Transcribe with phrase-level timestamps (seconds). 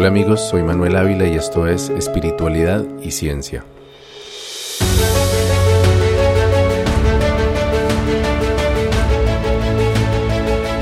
[0.00, 3.66] Hola amigos, soy Manuel Ávila y esto es Espiritualidad y Ciencia.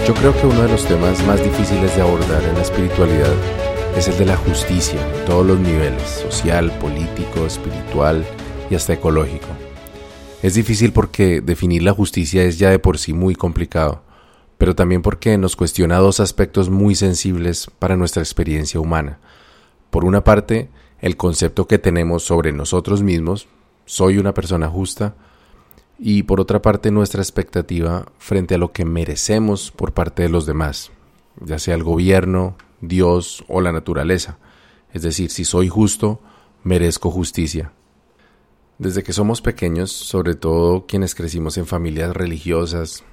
[0.06, 3.34] Yo creo que uno de los temas más difíciles de abordar en la espiritualidad
[3.96, 8.24] es el de la justicia en todos los niveles, social, político, espiritual
[8.70, 9.48] y hasta ecológico.
[10.44, 14.00] Es difícil porque definir la justicia es ya de por sí muy complicado,
[14.58, 19.20] pero también porque nos cuestiona dos aspectos muy sensibles para nuestra experiencia humana.
[19.90, 20.68] Por una parte,
[21.00, 23.48] el concepto que tenemos sobre nosotros mismos,
[23.86, 25.14] soy una persona justa,
[25.98, 30.44] y por otra parte nuestra expectativa frente a lo que merecemos por parte de los
[30.44, 30.90] demás,
[31.40, 34.38] ya sea el gobierno, Dios o la naturaleza.
[34.92, 36.20] Es decir, si soy justo,
[36.62, 37.72] merezco justicia.
[38.78, 43.04] Desde que somos pequeños, sobre todo quienes crecimos en familias religiosas,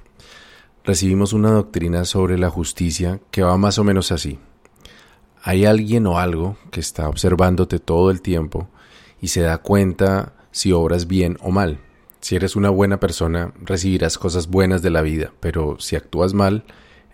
[0.86, 4.38] recibimos una doctrina sobre la justicia que va más o menos así.
[5.42, 8.68] Hay alguien o algo que está observándote todo el tiempo
[9.20, 11.80] y se da cuenta si obras bien o mal.
[12.20, 16.64] Si eres una buena persona, recibirás cosas buenas de la vida, pero si actúas mal,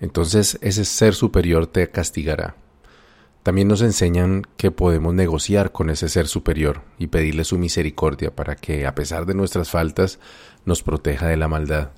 [0.01, 2.57] entonces ese ser superior te castigará.
[3.43, 8.55] También nos enseñan que podemos negociar con ese ser superior y pedirle su misericordia para
[8.55, 10.21] que, a pesar de nuestras faltas,
[10.65, 11.91] nos proteja de la maldad.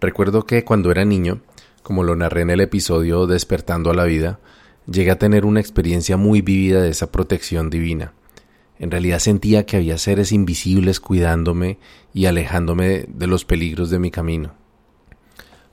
[0.00, 1.40] Recuerdo que cuando era niño,
[1.82, 4.40] como lo narré en el episodio Despertando a la vida,
[4.86, 8.14] llegué a tener una experiencia muy vívida de esa protección divina.
[8.78, 11.78] En realidad sentía que había seres invisibles cuidándome
[12.14, 14.54] y alejándome de los peligros de mi camino.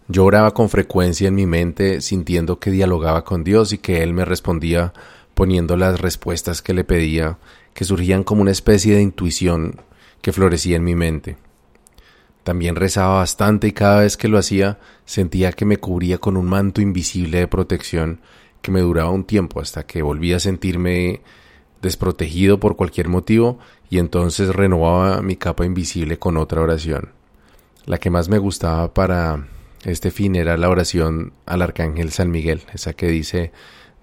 [0.09, 4.13] Yo oraba con frecuencia en mi mente sintiendo que dialogaba con Dios y que Él
[4.13, 4.93] me respondía
[5.35, 7.37] poniendo las respuestas que le pedía,
[7.73, 9.81] que surgían como una especie de intuición
[10.21, 11.37] que florecía en mi mente.
[12.47, 16.45] También rezaba bastante y cada vez que lo hacía sentía que me cubría con un
[16.45, 18.21] manto invisible de protección
[18.61, 21.19] que me duraba un tiempo hasta que volvía a sentirme
[21.81, 23.59] desprotegido por cualquier motivo
[23.89, 27.09] y entonces renovaba mi capa invisible con otra oración.
[27.85, 29.45] La que más me gustaba para
[29.83, 33.51] este fin era la oración al Arcángel San Miguel, esa que dice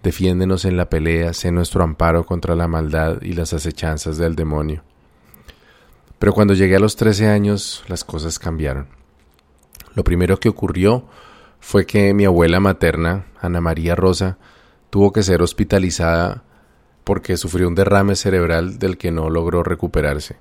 [0.02, 4.84] Defiéndenos en la pelea, sé nuestro amparo contra la maldad y las acechanzas del demonio.
[6.18, 8.88] Pero cuando llegué a los 13 años las cosas cambiaron.
[9.94, 11.06] Lo primero que ocurrió
[11.60, 14.38] fue que mi abuela materna, Ana María Rosa,
[14.90, 16.44] tuvo que ser hospitalizada
[17.04, 20.36] porque sufrió un derrame cerebral del que no logró recuperarse.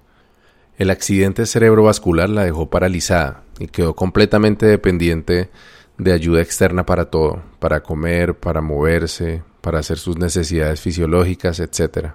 [0.77, 5.51] El accidente cerebrovascular la dejó paralizada y quedó completamente dependiente
[5.97, 12.13] de ayuda externa para todo, para comer, para moverse, para hacer sus necesidades fisiológicas, etc.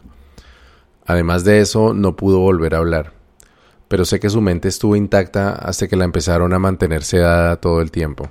[1.06, 3.12] Además de eso, no pudo volver a hablar,
[3.88, 7.80] pero sé que su mente estuvo intacta hasta que la empezaron a mantener sedada todo
[7.80, 8.28] el tiempo.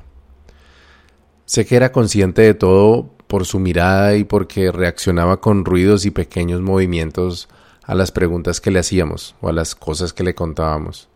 [1.45, 6.11] Sé que era consciente de todo por su mirada y porque reaccionaba con ruidos y
[6.11, 7.49] pequeños movimientos
[7.83, 11.09] a las preguntas que le hacíamos o a las cosas que le contábamos,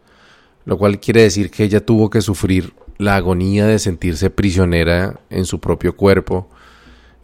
[0.66, 5.46] lo cual quiere decir que ella tuvo que sufrir la agonía de sentirse prisionera en
[5.46, 6.50] su propio cuerpo,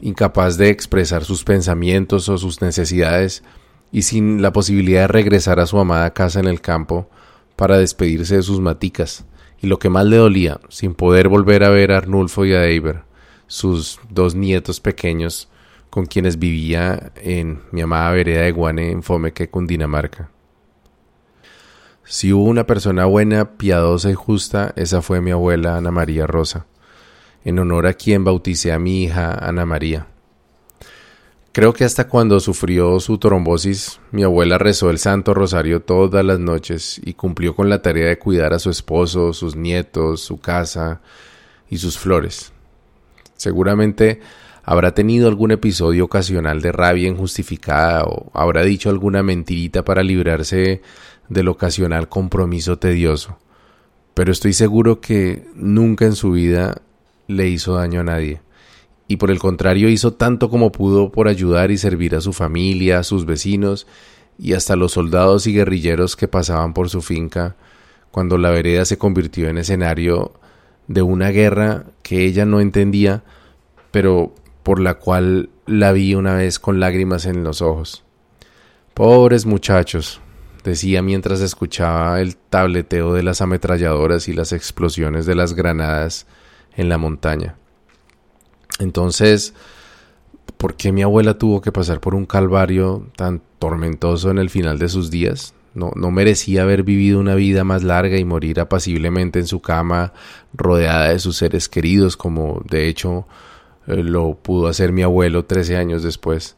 [0.01, 3.43] incapaz de expresar sus pensamientos o sus necesidades
[3.91, 7.09] y sin la posibilidad de regresar a su amada casa en el campo
[7.55, 9.25] para despedirse de sus maticas,
[9.61, 12.65] y lo que más le dolía, sin poder volver a ver a Arnulfo y a
[12.65, 13.07] Eiber
[13.47, 15.49] sus dos nietos pequeños
[15.89, 20.29] con quienes vivía en mi amada vereda de Guane en Fomeque, Cundinamarca.
[22.03, 26.67] Si hubo una persona buena, piadosa y justa, esa fue mi abuela Ana María Rosa,
[27.43, 30.07] en honor a quien bauticé a mi hija Ana María.
[31.57, 36.37] Creo que hasta cuando sufrió su trombosis, mi abuela rezó el Santo Rosario todas las
[36.37, 41.01] noches y cumplió con la tarea de cuidar a su esposo, sus nietos, su casa
[41.67, 42.53] y sus flores.
[43.37, 44.21] Seguramente
[44.63, 50.83] habrá tenido algún episodio ocasional de rabia injustificada o habrá dicho alguna mentirita para librarse
[51.27, 53.39] del ocasional compromiso tedioso.
[54.13, 56.83] Pero estoy seguro que nunca en su vida
[57.25, 58.46] le hizo daño a nadie.
[59.07, 62.99] Y por el contrario hizo tanto como pudo por ayudar y servir a su familia,
[62.99, 63.87] a sus vecinos
[64.37, 67.55] y hasta los soldados y guerrilleros que pasaban por su finca
[68.11, 70.33] cuando la vereda se convirtió en escenario
[70.87, 73.23] de una guerra que ella no entendía,
[73.91, 74.33] pero
[74.63, 78.03] por la cual la vi una vez con lágrimas en los ojos.
[78.93, 80.21] Pobres muchachos,
[80.63, 86.25] decía mientras escuchaba el tableteo de las ametralladoras y las explosiones de las granadas
[86.75, 87.55] en la montaña.
[88.79, 89.53] Entonces,
[90.57, 94.79] ¿por qué mi abuela tuvo que pasar por un calvario tan tormentoso en el final
[94.79, 95.53] de sus días?
[95.73, 100.13] No, no merecía haber vivido una vida más larga y morir apaciblemente en su cama,
[100.53, 103.27] rodeada de sus seres queridos, como de hecho
[103.85, 106.55] eh, lo pudo hacer mi abuelo trece años después.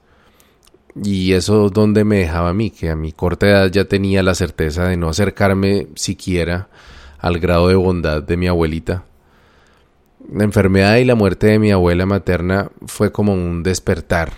[1.03, 4.35] Y eso donde me dejaba a mí, que a mi corta edad ya tenía la
[4.35, 6.69] certeza de no acercarme siquiera
[7.19, 9.03] al grado de bondad de mi abuelita.
[10.27, 14.33] La enfermedad y la muerte de mi abuela materna fue como un despertar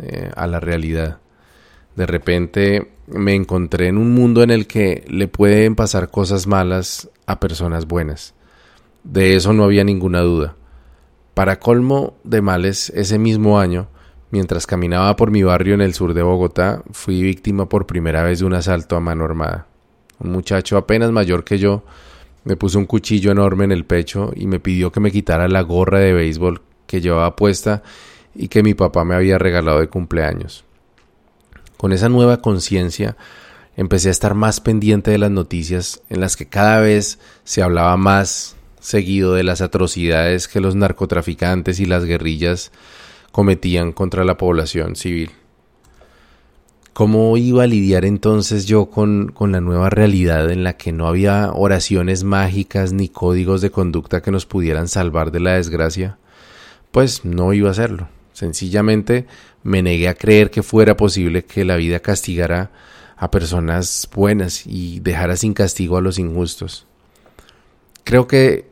[0.00, 1.18] eh, a la realidad.
[1.94, 7.10] De repente me encontré en un mundo en el que le pueden pasar cosas malas
[7.26, 8.34] a personas buenas.
[9.04, 10.56] De eso no había ninguna duda.
[11.34, 13.88] Para colmo de males, ese mismo año,
[14.30, 18.40] mientras caminaba por mi barrio en el sur de Bogotá, fui víctima por primera vez
[18.40, 19.66] de un asalto a mano armada.
[20.18, 21.84] Un muchacho apenas mayor que yo
[22.46, 25.62] me puso un cuchillo enorme en el pecho y me pidió que me quitara la
[25.62, 27.82] gorra de béisbol que llevaba puesta
[28.36, 30.64] y que mi papá me había regalado de cumpleaños.
[31.76, 33.16] Con esa nueva conciencia
[33.76, 37.96] empecé a estar más pendiente de las noticias en las que cada vez se hablaba
[37.96, 42.70] más seguido de las atrocidades que los narcotraficantes y las guerrillas
[43.32, 45.32] cometían contra la población civil.
[46.96, 51.06] ¿Cómo iba a lidiar entonces yo con, con, la nueva realidad en la que no
[51.06, 56.16] había oraciones mágicas ni códigos de conducta que nos pudieran salvar de la desgracia?
[56.92, 58.08] Pues no iba a hacerlo.
[58.32, 59.26] Sencillamente
[59.62, 62.70] me negué a creer que fuera posible que la vida castigara
[63.18, 66.86] a personas buenas y dejara sin castigo a los injustos.
[68.04, 68.70] Creo que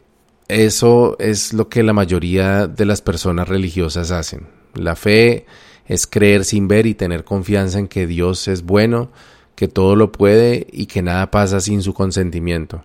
[0.48, 4.46] eso es lo que la mayoría de las personas religiosas hacen.
[4.72, 5.44] La fe
[5.86, 9.10] es creer sin ver y tener confianza en que Dios es bueno,
[9.54, 12.84] que todo lo puede y que nada pasa sin su consentimiento.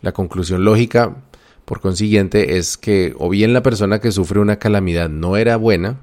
[0.00, 1.16] La conclusión lógica,
[1.64, 5.98] por consiguiente, es que o bien la persona que sufre una calamidad no era buena,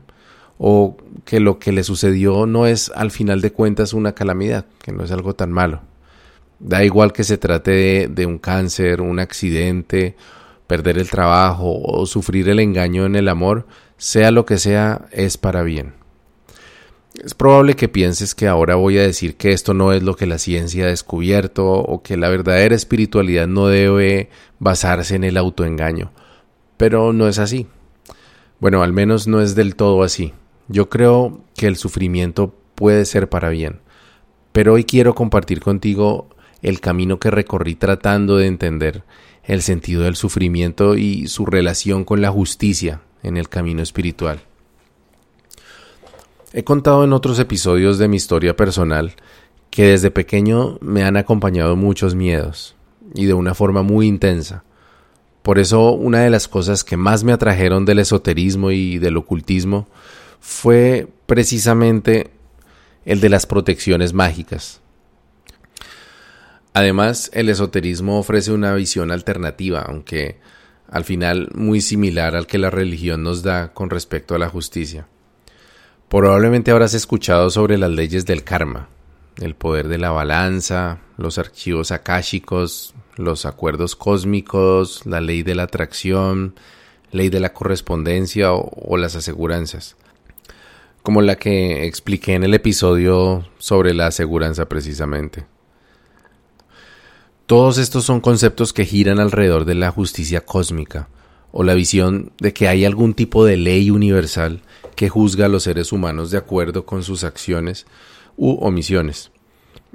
[0.63, 4.91] o que lo que le sucedió no es al final de cuentas una calamidad, que
[4.91, 5.81] no es algo tan malo.
[6.59, 10.15] Da igual que se trate de, un cáncer, un accidente,
[10.67, 13.65] perder el trabajo o sufrir el engaño en el amor,
[14.01, 15.93] sea lo que sea, es para bien.
[17.23, 20.25] Es probable que pienses que ahora voy a decir que esto no es lo que
[20.25, 26.11] la ciencia ha descubierto o que la verdadera espiritualidad no debe basarse en el autoengaño,
[26.77, 27.67] pero no es así.
[28.59, 30.33] Bueno, al menos no es del todo así.
[30.67, 33.81] Yo creo que el sufrimiento puede ser para bien,
[34.51, 36.27] pero hoy quiero compartir contigo
[36.63, 39.03] el camino que recorrí tratando de entender
[39.43, 44.41] el sentido del sufrimiento y su relación con la justicia en el camino espiritual.
[46.53, 49.15] He contado en otros episodios de mi historia personal
[49.69, 52.75] que desde pequeño me han acompañado muchos miedos
[53.13, 54.63] y de una forma muy intensa.
[55.43, 59.87] Por eso una de las cosas que más me atrajeron del esoterismo y del ocultismo
[60.39, 62.31] fue precisamente
[63.05, 64.81] el de las protecciones mágicas.
[66.73, 70.39] Además, el esoterismo ofrece una visión alternativa, aunque
[70.91, 75.07] al final muy similar al que la religión nos da con respecto a la justicia.
[76.09, 78.89] Probablemente habrás escuchado sobre las leyes del karma,
[79.37, 85.63] el poder de la balanza, los archivos akáshicos, los acuerdos cósmicos, la ley de la
[85.63, 86.53] atracción,
[87.11, 89.95] ley de la correspondencia o, o las aseguranzas
[91.03, 95.45] como la que expliqué en el episodio sobre la aseguranza precisamente.
[97.51, 101.09] Todos estos son conceptos que giran alrededor de la justicia cósmica,
[101.51, 104.61] o la visión de que hay algún tipo de ley universal
[104.95, 107.87] que juzga a los seres humanos de acuerdo con sus acciones
[108.37, 109.31] u omisiones.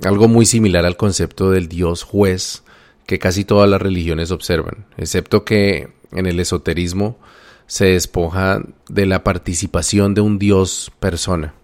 [0.04, 2.62] Algo muy similar al concepto del Dios juez
[3.06, 7.16] que casi todas las religiones observan, excepto que en el esoterismo
[7.66, 8.60] se despoja
[8.90, 11.54] de la participación de un Dios persona.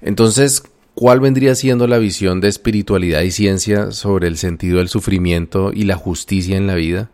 [0.00, 0.62] Entonces,
[0.94, 5.84] ¿cuál vendría siendo la visión de espiritualidad y ciencia sobre el sentido del sufrimiento y
[5.84, 7.10] la justicia en la vida?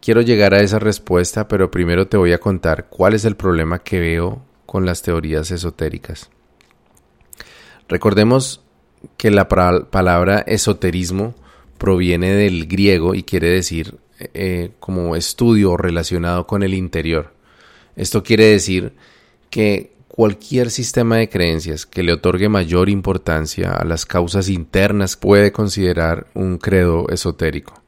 [0.00, 3.80] Quiero llegar a esa respuesta, pero primero te voy a contar cuál es el problema
[3.80, 6.30] que veo con las teorías esotéricas.
[7.88, 8.62] Recordemos
[9.16, 11.34] que la palabra esoterismo
[11.78, 17.34] proviene del griego y quiere decir eh, como estudio relacionado con el interior.
[17.96, 18.94] Esto quiere decir
[19.50, 25.52] que cualquier sistema de creencias que le otorgue mayor importancia a las causas internas puede
[25.52, 27.84] considerar un credo esotérico.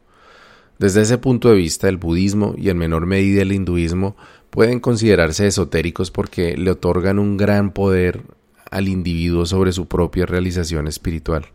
[0.79, 4.17] Desde ese punto de vista, el budismo y en menor medida el hinduismo
[4.51, 8.23] pueden considerarse esotéricos porque le otorgan un gran poder
[8.71, 11.47] al individuo sobre su propia realización espiritual.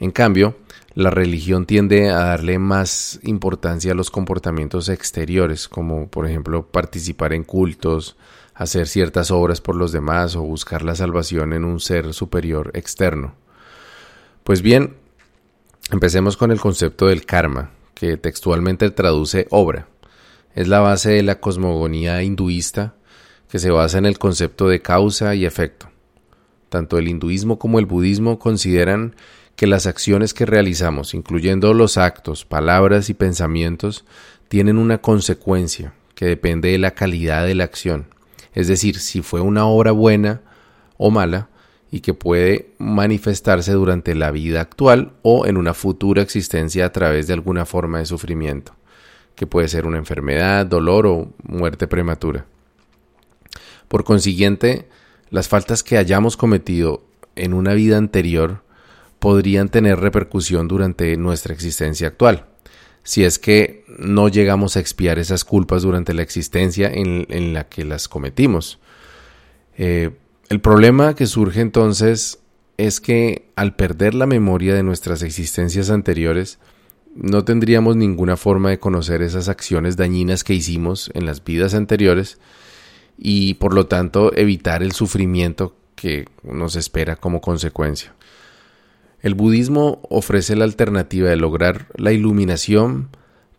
[0.00, 0.56] En cambio,
[0.92, 7.32] la religión tiende a darle más importancia a los comportamientos exteriores, como por ejemplo participar
[7.32, 8.16] en cultos,
[8.60, 13.32] hacer ciertas obras por los demás o buscar la salvación en un ser superior externo.
[14.44, 14.96] Pues bien,
[15.90, 19.88] empecemos con el concepto del karma, que textualmente traduce obra.
[20.54, 22.96] Es la base de la cosmogonía hinduista
[23.48, 25.88] que se basa en el concepto de causa y efecto.
[26.68, 29.16] tanto el hinduismo como el budismo consideran
[29.56, 34.04] que las acciones que realizamos, incluyendo los actos, palabras y pensamientos,
[34.48, 38.19] tienen una consecuencia que depende de la calidad de la acción.
[38.54, 40.42] Es decir, si fue una obra buena
[40.96, 41.48] o mala
[41.90, 47.26] y que puede manifestarse durante la vida actual o en una futura existencia a través
[47.26, 48.74] de alguna forma de sufrimiento,
[49.34, 52.46] que puede ser una enfermedad, dolor o muerte prematura.
[53.88, 54.88] Por consiguiente,
[55.30, 57.02] las faltas que hayamos cometido
[57.34, 58.62] en una vida anterior
[59.18, 62.46] podrían tener repercusión durante nuestra existencia actual,
[63.02, 67.84] si es que no llegamos a expiar esas culpas durante la existencia en, la que
[67.84, 68.78] las cometimos.
[69.76, 70.10] Eh,
[70.48, 72.40] el problema que surge entonces
[72.76, 76.58] es que al perder la memoria de nuestras existencias anteriores,
[77.14, 82.38] no tendríamos ninguna forma de conocer esas acciones dañinas que hicimos en las vidas anteriores
[83.18, 88.14] y por lo tanto evitar el sufrimiento que nos espera como consecuencia.
[89.22, 93.08] El budismo ofrece la alternativa de lograr la iluminación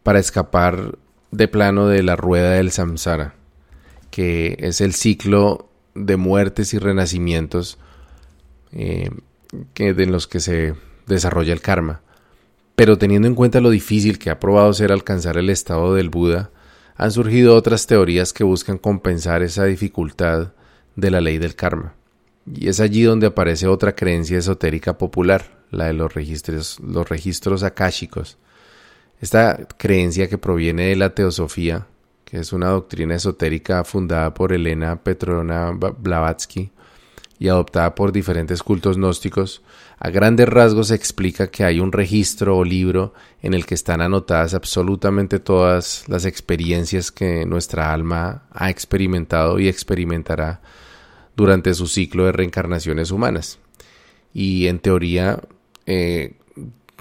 [0.03, 0.97] para escapar
[1.31, 3.35] de plano de la rueda del samsara,
[4.09, 7.77] que es el ciclo de muertes y renacimientos
[8.71, 9.11] eh,
[9.73, 10.73] que, en los que se
[11.05, 12.01] desarrolla el karma.
[12.75, 16.49] Pero teniendo en cuenta lo difícil que ha probado ser alcanzar el estado del Buda,
[16.95, 20.53] han surgido otras teorías que buscan compensar esa dificultad
[20.95, 21.93] de la ley del karma.
[22.45, 27.63] Y es allí donde aparece otra creencia esotérica popular, la de los registros, los registros
[27.63, 28.37] akáshicos.
[29.19, 31.87] Esta creencia que proviene de la teosofía,
[32.25, 36.71] que es una doctrina esotérica fundada por Elena Petrona Blavatsky
[37.37, 39.61] y adoptada por diferentes cultos gnósticos,
[39.99, 44.55] a grandes rasgos explica que hay un registro o libro en el que están anotadas
[44.55, 50.61] absolutamente todas las experiencias que nuestra alma ha experimentado y experimentará
[51.35, 53.59] durante su ciclo de reencarnaciones humanas.
[54.33, 55.39] Y en teoría,
[55.85, 56.35] eh,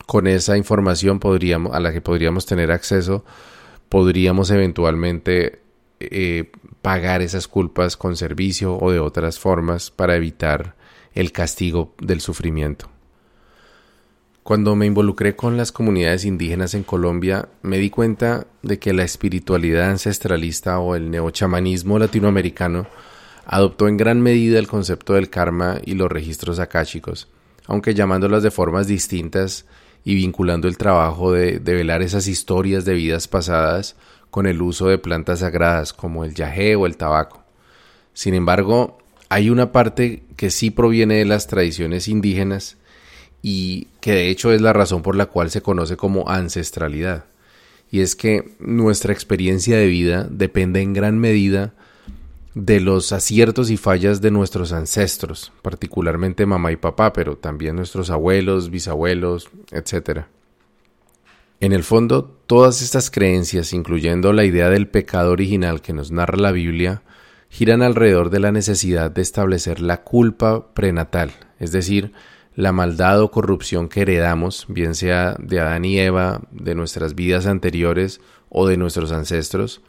[0.06, 3.24] con esa información podríamos, a la que podríamos tener acceso,
[3.88, 5.60] podríamos eventualmente
[6.00, 6.50] eh,
[6.82, 10.74] pagar esas culpas con servicio o de otras formas para evitar
[11.14, 12.88] el castigo del sufrimiento.
[14.42, 19.04] Cuando me involucré con las comunidades indígenas en Colombia, me di cuenta de que la
[19.04, 22.86] espiritualidad ancestralista o el neochamanismo latinoamericano
[23.52, 27.26] adoptó en gran medida el concepto del karma y los registros akáshicos,
[27.66, 29.66] aunque llamándolas de formas distintas
[30.04, 33.96] y vinculando el trabajo de, velar esas historias de vidas pasadas
[34.30, 37.42] con el uso de plantas sagradas como el yagé o el tabaco.
[38.14, 42.76] Sin embargo, hay una parte que sí proviene de las tradiciones indígenas
[43.42, 47.24] y que de hecho es la razón por la cual se conoce como ancestralidad.
[47.90, 51.74] Y es que nuestra experiencia de vida depende en gran medida
[52.54, 58.10] de los aciertos y fallas de nuestros ancestros, particularmente mamá y papá, pero también nuestros
[58.10, 60.22] abuelos, bisabuelos, etc.
[61.60, 66.38] En el fondo, todas estas creencias, incluyendo la idea del pecado original que nos narra
[66.38, 67.02] la Biblia,
[67.50, 72.12] giran alrededor de la necesidad de establecer la culpa prenatal, es decir,
[72.56, 77.46] la maldad o corrupción que heredamos, bien sea de Adán y Eva, de nuestras vidas
[77.46, 79.82] anteriores o de nuestros ancestros,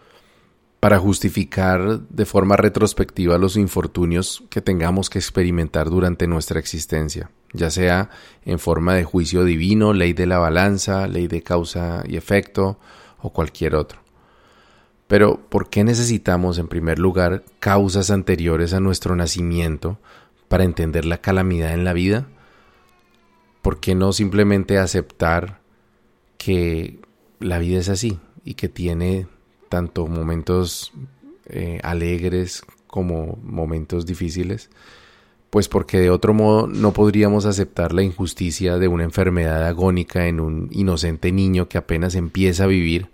[0.82, 7.70] para justificar de forma retrospectiva los infortunios que tengamos que experimentar durante nuestra existencia, ya
[7.70, 8.10] sea
[8.46, 12.80] en forma de juicio divino, ley de la balanza, ley de causa y efecto
[13.20, 14.00] o cualquier otro.
[15.08, 20.00] Pero, ¿por qué necesitamos en primer lugar causas anteriores a nuestro nacimiento
[20.48, 22.28] para entender la calamidad en la vida?
[23.62, 25.62] ¿Por qué no simplemente aceptar
[26.40, 27.02] que
[27.40, 29.28] la vida es así y que tiene
[29.72, 30.92] tanto momentos
[31.46, 34.70] eh, alegres como momentos difíciles,
[35.50, 40.42] pues porque de otro modo no podríamos aceptar la injusticia de una enfermedad agónica en
[40.42, 43.10] un inocente niño que apenas empieza a vivir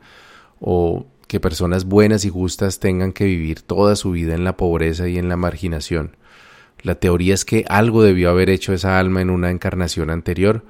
[0.59, 5.07] o que personas buenas y justas tengan que vivir toda su vida en la pobreza
[5.07, 6.17] y en la marginación.
[6.81, 10.65] La teoría es que algo debió haber hecho esa alma en una encarnación anterior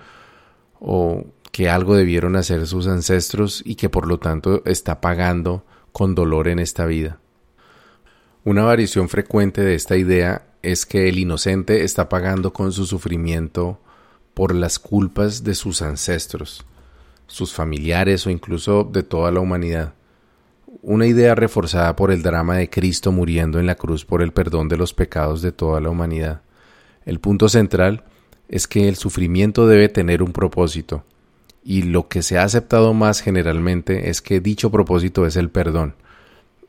[0.79, 6.15] o que algo debieron hacer sus ancestros y que por lo tanto está pagando con
[6.15, 7.19] dolor en esta vida.
[8.43, 13.79] Una variación frecuente de esta idea es que el inocente está pagando con su sufrimiento
[14.33, 16.65] por las culpas de sus ancestros,
[17.27, 19.93] sus familiares o incluso de toda la humanidad.
[20.81, 24.69] Una idea reforzada por el drama de Cristo muriendo en la cruz por el perdón
[24.69, 26.41] de los pecados de toda la humanidad.
[27.05, 28.03] El punto central
[28.47, 31.03] es que el sufrimiento debe tener un propósito,
[31.67, 35.95] y lo que se ha aceptado más generalmente es que dicho propósito es el perdón.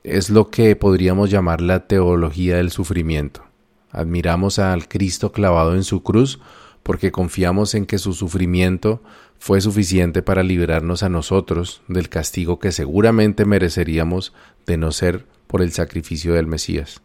[0.02, 3.44] Es lo que podríamos llamar la teología del sufrimiento.
[3.92, 6.40] Admiramos al Cristo clavado en su cruz
[6.82, 9.00] porque confiamos en que su sufrimiento
[9.38, 14.32] fue suficiente para liberarnos a nosotros del castigo que seguramente mereceríamos
[14.66, 17.02] de no ser por el sacrificio del Mesías.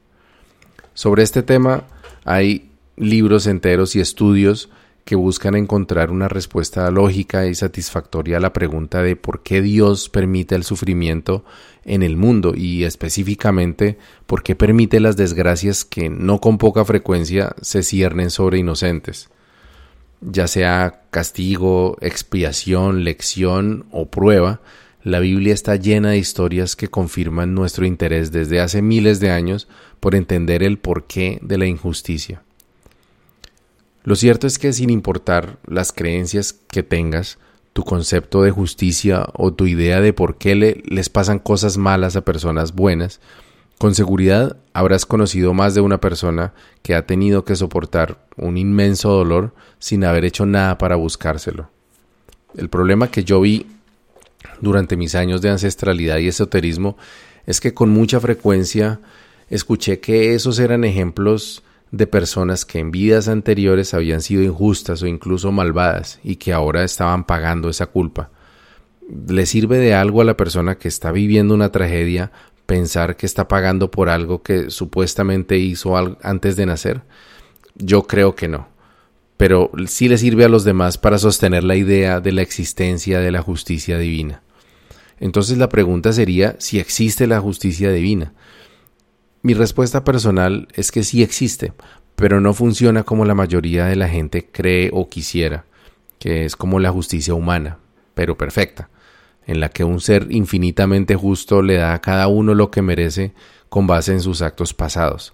[0.96, 1.84] Sobre este tema
[2.26, 4.72] hay libros enteros y estudios
[5.06, 10.10] que buscan encontrar una respuesta lógica y satisfactoria a la pregunta de por qué Dios
[10.10, 11.44] permite el sufrimiento
[11.84, 17.56] en el mundo y específicamente por qué permite las desgracias que no con poca frecuencia
[17.62, 19.30] se ciernen sobre inocentes,
[20.22, 24.62] ya sea castigo, expiación, lección o prueba,
[25.04, 29.68] la Biblia está llena de historias que confirman nuestro interés desde hace miles de años
[30.00, 32.42] por entender el porqué de la injusticia.
[34.04, 37.38] Lo cierto es que sin importar las creencias que tengas,
[37.74, 42.16] tu concepto de justicia o tu idea de por qué le, les pasan cosas malas
[42.16, 43.20] a personas buenas,
[43.80, 49.10] con seguridad habrás conocido más de una persona que ha tenido que soportar un inmenso
[49.10, 51.70] dolor sin haber hecho nada para buscárselo.
[52.56, 53.66] El problema que yo vi
[54.62, 56.98] durante mis años de ancestralidad y esoterismo
[57.46, 59.00] es que con mucha frecuencia
[59.50, 65.08] escuché que esos eran ejemplos de personas que en vidas anteriores habían sido injustas o
[65.08, 68.32] incluso malvadas y que ahora estaban pagando esa culpa.
[69.28, 72.32] ¿Le sirve de algo a la persona que está viviendo una tragedia
[72.66, 77.04] pensar que está pagando por algo que supuestamente hizo antes de nacer?
[77.76, 78.70] Yo creo que no.
[79.38, 83.32] Pero sí le sirve a los demás para sostener la idea de la existencia de
[83.32, 84.42] la justicia divina.
[85.20, 88.34] Entonces la pregunta sería si existe la justicia divina.
[89.46, 91.74] Mi respuesta personal es que sí existe,
[92.16, 95.66] pero no funciona como la mayoría de la gente cree o quisiera,
[96.18, 97.78] que es como la justicia humana,
[98.14, 98.90] pero perfecta,
[99.46, 103.34] en la que un ser infinitamente justo le da a cada uno lo que merece
[103.68, 105.34] con base en sus actos pasados.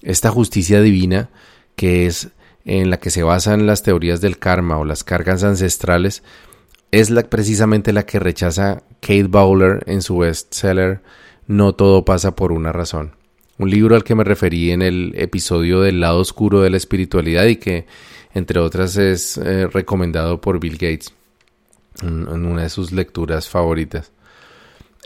[0.00, 1.28] Esta justicia divina,
[1.76, 2.30] que es
[2.64, 6.22] en la que se basan las teorías del karma o las cargas ancestrales,
[6.92, 11.02] es la, precisamente la que rechaza Kate Bowler en su bestseller
[11.46, 13.19] No todo pasa por una razón
[13.60, 17.44] un libro al que me referí en el episodio del lado oscuro de la espiritualidad
[17.44, 17.86] y que,
[18.32, 21.12] entre otras, es eh, recomendado por Bill Gates
[22.00, 24.12] en, una de sus lecturas favoritas.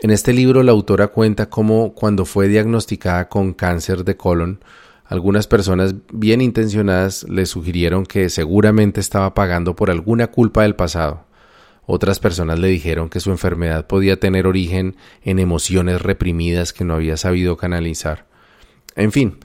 [0.01, 4.63] En este libro la autora cuenta cómo cuando fue diagnosticada con cáncer de colon,
[5.03, 11.25] algunas personas bien intencionadas le sugirieron que seguramente estaba pagando por alguna culpa del pasado.
[11.85, 16.93] Otras personas le dijeron que su enfermedad podía tener origen en emociones reprimidas que no
[16.95, 18.33] había sabido canalizar.
[18.95, 19.37] En fin,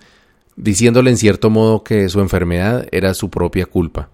[0.56, 4.10] diciéndole en cierto modo que su enfermedad era su propia culpa.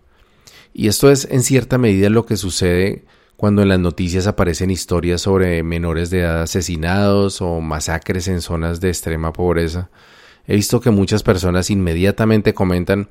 [0.72, 3.04] Y esto es en cierta medida lo que sucede
[3.36, 8.80] cuando en las noticias aparecen historias sobre menores de edad asesinados o masacres en zonas
[8.80, 9.90] de extrema pobreza.
[10.46, 13.08] He visto que muchas personas inmediatamente comentan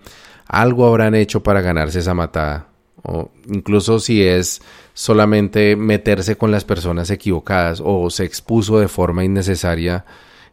[0.48, 2.70] algo habrán hecho para ganarse esa matada,
[3.04, 4.62] o incluso si es
[4.94, 10.06] solamente meterse con las personas equivocadas o se expuso de forma innecesaria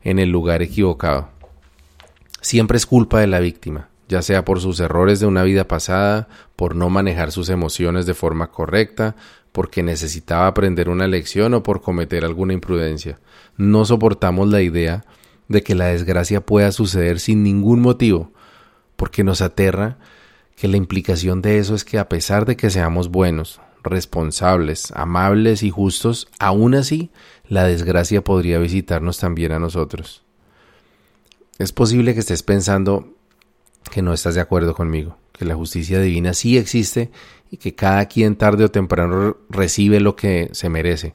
[0.03, 1.32] en el lugar equivocado
[2.43, 6.29] siempre es culpa de la víctima, ya sea por sus errores de una vida pasada,
[6.57, 9.17] por no manejar sus emociones de forma correcta,
[9.53, 13.19] porque necesitaba aprender una lección o por cometer alguna imprudencia.
[13.57, 15.05] No soportamos la idea
[15.49, 18.33] de que la desgracia pueda suceder sin ningún motivo,
[18.97, 19.99] porque nos aterra
[20.57, 25.63] que la implicación de eso es que a pesar de que seamos buenos, responsables, amables
[25.63, 27.11] y justos, aún así
[27.47, 30.22] la desgracia podría visitarnos también a nosotros.
[31.63, 33.15] Es posible que estés pensando
[33.93, 37.13] que no estás de acuerdo conmigo, que la justicia divina sí existe
[37.53, 41.15] y que cada quien tarde o temprano recibe lo que se merece.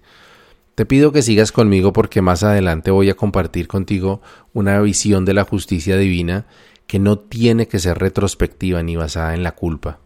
[0.73, 4.21] Te pido que sigas conmigo porque más adelante voy a compartir contigo
[4.53, 6.45] una visión de la justicia divina
[6.88, 9.99] que no tiene que ser retrospectiva ni basada en la culpa.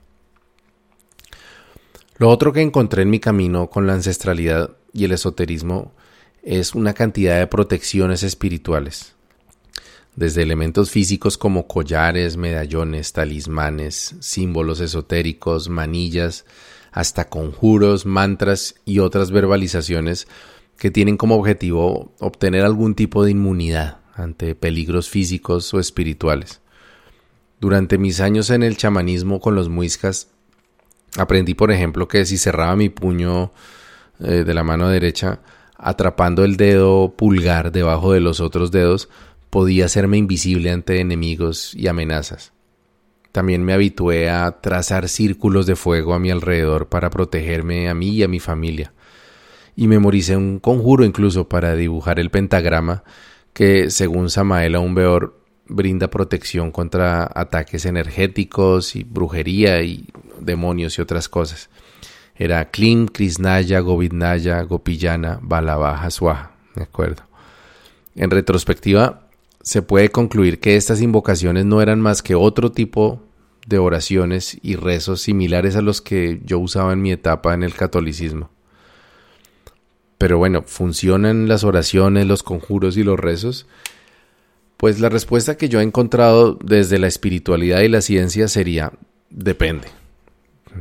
[2.18, 5.92] Lo otro que encontré en mi camino con la ancestralidad y el esoterismo
[6.42, 9.14] es una cantidad de protecciones espirituales
[10.16, 16.46] desde elementos físicos como collares, medallones, talismanes, símbolos esotéricos, manillas,
[16.92, 20.28] hasta conjuros, mantras y otras verbalizaciones
[20.78, 26.60] que tienen como objetivo obtener algún tipo de inmunidad ante peligros físicos o espirituales.
[27.60, 30.30] Durante mis años en el chamanismo con los muiscas,
[31.18, 33.52] aprendí por ejemplo que si cerraba mi puño
[34.20, 35.40] eh, de la mano derecha,
[35.78, 39.10] atrapando el dedo pulgar debajo de los otros dedos,
[39.52, 42.54] podía hacerme invisible ante enemigos y amenazas.
[43.32, 48.10] También me habitué a trazar círculos de fuego a mi alrededor para protegerme a mí
[48.10, 48.94] y a mi familia.
[49.76, 53.04] Y memoricé un conjuro incluso para dibujar el pentagrama
[53.54, 55.38] que, según Samael Aumbeor,
[55.68, 60.08] brinda protección contra ataques energéticos y brujería y
[60.40, 61.70] demonios y otras cosas.
[62.36, 66.52] Era Klim, Krishnaya, Govidnaya, Gopillana, Balavaja, Swaha.
[66.76, 67.24] ¿De acuerdo?
[68.16, 69.21] En retrospectiva,
[69.64, 73.22] se puede concluir que estas invocaciones no eran más que otro tipo
[73.68, 77.74] de oraciones y rezos similares a los que yo usaba en mi etapa en el
[77.74, 78.50] catolicismo.
[80.18, 83.68] Pero bueno, ¿funcionan las oraciones, los conjuros y los rezos?
[84.78, 88.94] Pues la respuesta que yo he encontrado desde la espiritualidad y la ciencia sería
[89.30, 89.88] depende.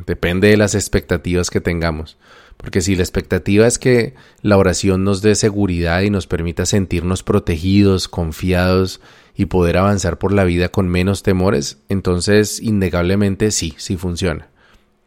[0.06, 2.16] Depende de las expectativas que tengamos.
[2.60, 7.22] Porque si la expectativa es que la oración nos dé seguridad y nos permita sentirnos
[7.22, 9.00] protegidos, confiados
[9.34, 14.48] y poder avanzar por la vida con menos temores, entonces innegablemente sí, sí funciona.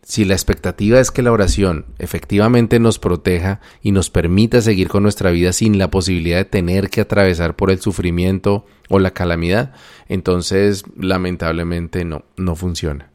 [0.02, 5.04] Si la expectativa es que la oración efectivamente nos proteja y nos permita seguir con
[5.04, 9.74] nuestra vida sin la posibilidad de tener que atravesar por el sufrimiento o la calamidad,
[10.10, 13.12] entonces lamentablemente no, no funciona.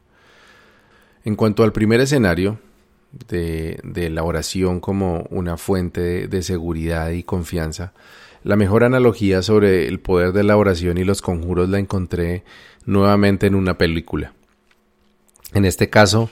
[1.25, 2.57] En cuanto al primer escenario,
[3.11, 7.93] de, la oración como una fuente de, seguridad y confianza.
[8.43, 12.43] La mejor analogía sobre el poder de la oración y los conjuros la encontré
[12.85, 14.33] nuevamente en una película.
[15.53, 16.29] En este caso,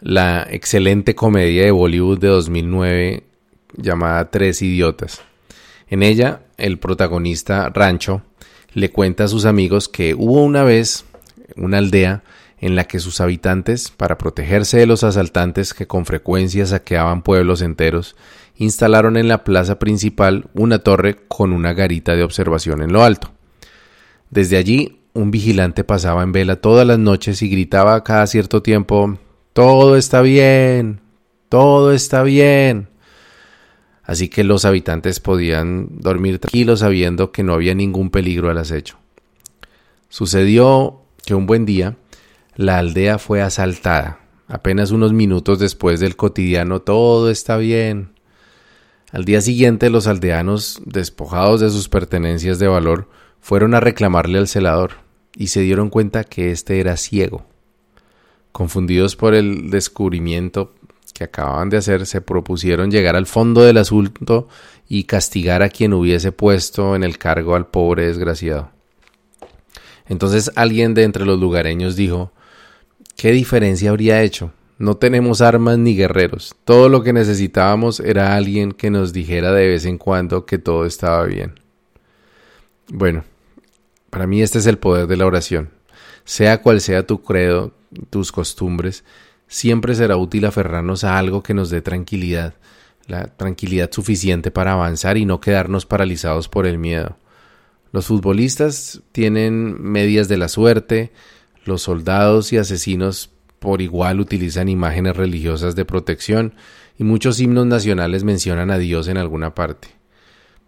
[0.00, 3.24] la excelente comedia de Bollywood de 2009
[3.76, 5.22] llamada Tres Idiotas.
[5.88, 8.22] En ella, el protagonista Rancho
[8.72, 11.04] le cuenta a sus amigos que hubo una vez
[11.56, 12.22] una aldea
[12.58, 17.62] en la que sus habitantes, para protegerse de los asaltantes que con frecuencia saqueaban pueblos
[17.62, 18.16] enteros,
[18.56, 23.32] instalaron en la plaza principal una torre con una garita de observación en lo alto.
[24.30, 29.18] Desde allí, un vigilante pasaba en vela todas las noches y gritaba cada cierto tiempo
[29.52, 31.00] Todo está bien.
[31.48, 32.88] Todo está bien.
[34.02, 38.98] Así que los habitantes podían dormir tranquilos sabiendo que no había ningún peligro al acecho.
[40.08, 41.96] Sucedió que un buen día
[42.56, 44.20] la aldea fue asaltada.
[44.46, 48.12] Apenas unos minutos después del cotidiano todo está bien.
[49.10, 53.08] Al día siguiente los aldeanos, despojados de sus pertenencias de valor,
[53.40, 54.92] fueron a reclamarle al celador
[55.36, 57.46] y se dieron cuenta que éste era ciego.
[58.52, 60.74] Confundidos por el descubrimiento
[61.12, 64.48] que acababan de hacer, se propusieron llegar al fondo del asunto
[64.88, 68.70] y castigar a quien hubiese puesto en el cargo al pobre desgraciado.
[70.06, 72.32] Entonces alguien de entre los lugareños dijo
[73.16, 74.52] ¿Qué diferencia habría hecho?
[74.78, 76.56] No tenemos armas ni guerreros.
[76.64, 80.84] Todo lo que necesitábamos era alguien que nos dijera de vez en cuando que todo
[80.84, 81.60] estaba bien.
[82.88, 83.24] Bueno,
[84.10, 85.70] para mí este es el poder de la oración.
[86.24, 87.72] Sea cual sea tu credo,
[88.10, 89.04] tus costumbres,
[89.46, 92.54] siempre será útil aferrarnos a algo que nos dé tranquilidad,
[93.06, 97.16] la tranquilidad suficiente para avanzar y no quedarnos paralizados por el miedo.
[97.92, 101.12] Los futbolistas tienen medias de la suerte,
[101.64, 106.54] los soldados y asesinos por igual utilizan imágenes religiosas de protección
[106.98, 109.88] y muchos himnos nacionales mencionan a Dios en alguna parte.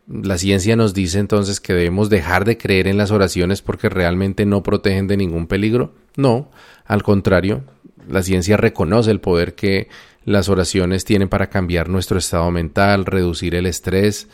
[0.08, 4.46] La ciencia nos dice entonces que debemos dejar de creer en las oraciones porque realmente
[4.46, 5.94] no protegen de ningún peligro.
[6.16, 6.50] No,
[6.84, 7.64] al contrario,
[8.08, 9.88] la ciencia reconoce el poder que
[10.24, 14.28] las oraciones tienen para cambiar nuestro estado mental, reducir el estrés,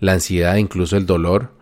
[0.00, 1.54] la ansiedad, incluso el dolor,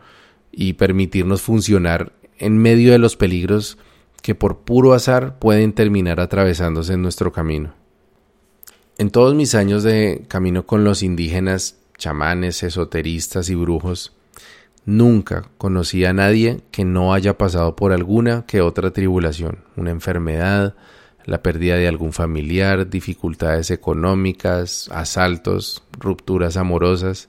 [0.52, 3.78] y permitirnos funcionar en medio de los peligros
[4.24, 7.74] que por puro azar pueden terminar atravesándose en nuestro camino.
[8.96, 14.14] En todos mis años de camino con los indígenas, chamanes, esoteristas y brujos,
[14.87, 20.74] nunca conocí a nadie que no haya pasado por alguna que otra tribulación, una enfermedad,
[21.26, 27.28] la pérdida de algún familiar, dificultades económicas, asaltos, rupturas amorosas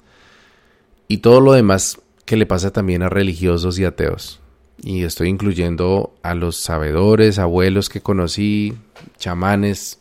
[1.10, 4.39] y todo lo demás que le pasa también a religiosos y ateos
[4.81, 8.73] y estoy incluyendo a los sabedores, abuelos que conocí,
[9.17, 9.99] chamanes,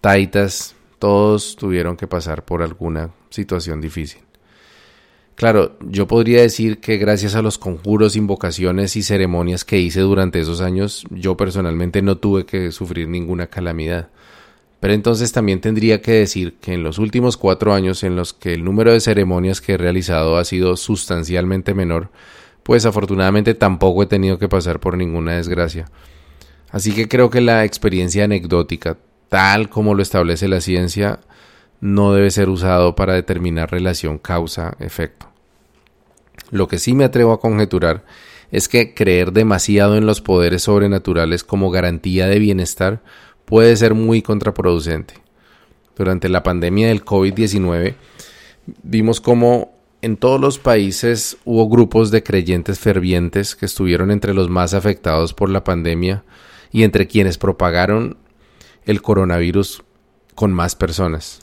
[0.00, 4.22] taitas, todos tuvieron que pasar por alguna situación difícil.
[5.34, 10.40] Claro, yo podría decir que gracias a los conjuros, invocaciones y ceremonias que hice durante
[10.40, 14.10] esos años, yo personalmente no tuve que sufrir ninguna calamidad.
[14.78, 18.52] Pero entonces también tendría que decir que en los últimos cuatro años en los que
[18.52, 22.10] el número de ceremonias que he realizado ha sido sustancialmente menor,
[22.62, 25.90] pues afortunadamente tampoco he tenido que pasar por ninguna desgracia.
[26.70, 28.96] Así que creo que la experiencia anecdótica,
[29.28, 31.20] tal como lo establece la ciencia,
[31.80, 35.26] no debe ser usado para determinar relación causa-efecto.
[36.50, 38.04] Lo que sí me atrevo a conjeturar
[38.52, 43.02] es que creer demasiado en los poderes sobrenaturales como garantía de bienestar
[43.44, 45.14] puede ser muy contraproducente.
[45.96, 47.94] Durante la pandemia del COVID-19
[48.82, 49.71] vimos cómo
[50.02, 55.32] en todos los países hubo grupos de creyentes fervientes que estuvieron entre los más afectados
[55.32, 56.24] por la pandemia
[56.72, 58.16] y entre quienes propagaron
[58.84, 59.84] el coronavirus
[60.34, 61.42] con más personas,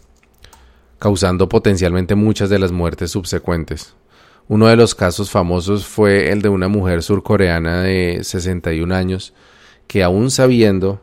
[1.00, 3.96] causando potencialmente muchas de las muertes subsecuentes.
[4.50, 9.34] Uno de los casos famosos fue el de una mujer surcoreana de 61 años
[9.88, 11.02] que aún sabiendo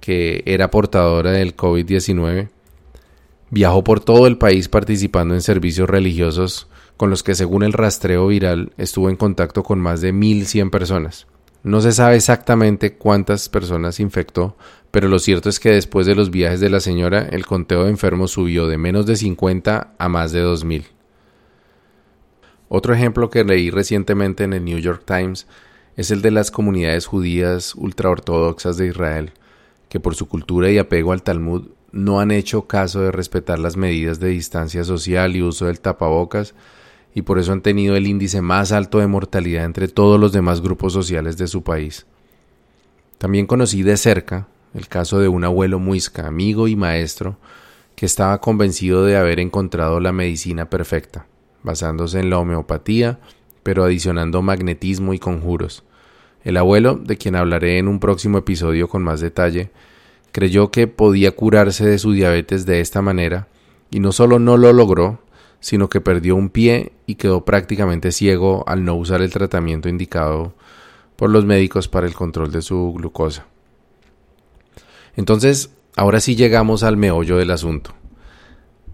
[0.00, 2.48] que era portadora del COVID-19,
[3.50, 8.26] viajó por todo el país participando en servicios religiosos con los que según el rastreo
[8.28, 11.26] viral estuvo en contacto con más de 1.100 personas.
[11.62, 14.56] No se sabe exactamente cuántas personas infectó,
[14.90, 17.90] pero lo cierto es que después de los viajes de la señora el conteo de
[17.90, 20.84] enfermos subió de menos de 50 a más de 2.000.
[22.68, 25.46] Otro ejemplo que leí recientemente en el New York Times
[25.96, 29.32] es el de las comunidades judías ultraortodoxas de Israel,
[29.88, 33.76] que por su cultura y apego al Talmud no han hecho caso de respetar las
[33.76, 36.54] medidas de distancia social y uso del tapabocas
[37.14, 40.60] y por eso han tenido el índice más alto de mortalidad entre todos los demás
[40.60, 42.06] grupos sociales de su país.
[43.18, 47.36] También conocí de cerca el caso de un abuelo muisca, amigo y maestro,
[47.94, 51.26] que estaba convencido de haber encontrado la medicina perfecta,
[51.62, 53.20] basándose en la homeopatía,
[53.62, 55.84] pero adicionando magnetismo y conjuros.
[56.42, 59.70] El abuelo, de quien hablaré en un próximo episodio con más detalle,
[60.32, 63.46] creyó que podía curarse de su diabetes de esta manera,
[63.90, 65.20] y no solo no lo logró,
[65.64, 70.52] sino que perdió un pie y quedó prácticamente ciego al no usar el tratamiento indicado
[71.16, 73.46] por los médicos para el control de su glucosa.
[75.16, 77.94] Entonces, ahora sí llegamos al meollo del asunto.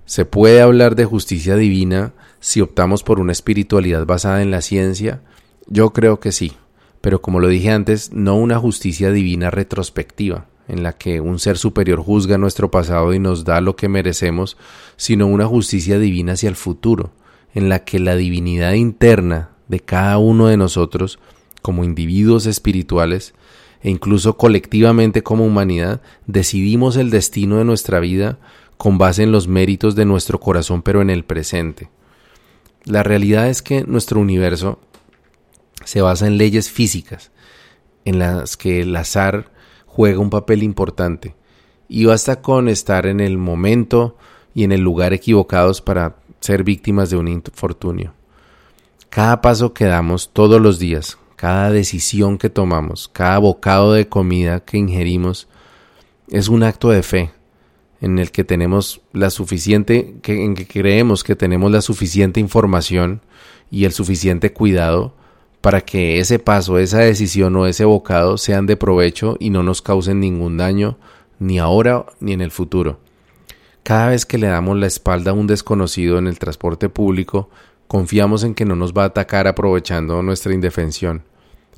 [0.04, 5.22] ¿Se puede hablar de justicia divina si optamos por una espiritualidad basada en la ciencia?
[5.66, 6.52] Yo creo que sí,
[7.00, 11.58] pero como lo dije antes, no una justicia divina retrospectiva, en la que un ser
[11.58, 14.56] superior juzga nuestro pasado y nos da lo que merecemos,
[14.96, 17.10] sino una justicia divina hacia el futuro,
[17.54, 21.18] en la que la divinidad interna de cada uno de nosotros,
[21.60, 23.34] como individuos espirituales,
[23.82, 28.38] e incluso colectivamente como humanidad, decidimos el destino de nuestra vida
[28.76, 31.90] con base en los méritos de nuestro corazón, pero en el presente.
[32.84, 34.78] La realidad es que nuestro universo
[35.84, 37.32] se basa en leyes físicas,
[38.04, 39.50] en las que el azar
[40.00, 41.34] juega un papel importante
[41.86, 44.16] y basta con estar en el momento
[44.54, 48.14] y en el lugar equivocados para ser víctimas de un infortunio.
[49.10, 54.60] Cada paso que damos todos los días, cada decisión que tomamos, cada bocado de comida
[54.60, 55.48] que ingerimos,
[56.30, 57.32] es un acto de fe
[58.00, 63.20] en el que tenemos la suficiente, en que creemos que tenemos la suficiente información
[63.70, 65.12] y el suficiente cuidado
[65.60, 69.82] para que ese paso, esa decisión o ese bocado sean de provecho y no nos
[69.82, 70.98] causen ningún daño,
[71.38, 73.00] ni ahora ni en el futuro.
[73.82, 77.50] Cada vez que le damos la espalda a un desconocido en el transporte público,
[77.88, 81.24] confiamos en que no nos va a atacar aprovechando nuestra indefensión.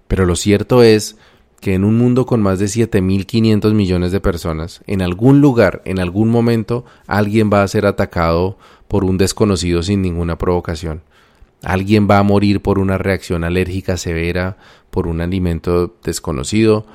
[0.09, 1.17] Pero lo cierto es
[1.61, 6.01] que en un mundo con más de 7.500 millones de personas, en algún lugar, en
[6.01, 11.03] algún momento, alguien va a ser atacado por un desconocido sin ninguna provocación.
[11.63, 14.57] Alguien va a morir por una reacción alérgica severa
[14.91, 16.87] por un alimento desconocido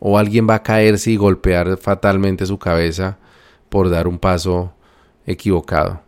[0.00, 3.18] o alguien va a caerse y golpear fatalmente su cabeza
[3.68, 4.72] por dar un paso
[5.26, 6.02] equivocado.